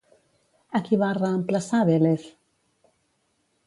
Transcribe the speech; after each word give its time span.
A 0.79 0.81
qui 0.87 0.99
va 1.03 1.11
reemplaçar 1.19 1.85
Vélez? 1.93 2.29